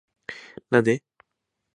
[0.71, 1.03] なんでーーー